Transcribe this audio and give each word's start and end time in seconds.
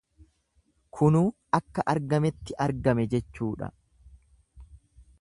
Kunuu 0.99 1.21
akka 1.59 1.85
argametti 1.95 2.57
argame 2.67 3.09
jechuudha. 3.15 3.73